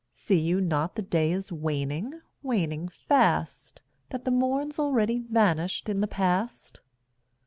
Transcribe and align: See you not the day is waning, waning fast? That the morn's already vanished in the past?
See 0.13 0.39
you 0.39 0.61
not 0.61 0.95
the 0.95 1.03
day 1.03 1.31
is 1.31 1.51
waning, 1.51 2.21
waning 2.41 2.87
fast? 2.89 3.83
That 4.09 4.25
the 4.25 4.31
morn's 4.31 4.79
already 4.79 5.19
vanished 5.19 5.87
in 5.89 6.01
the 6.01 6.07
past? 6.07 6.81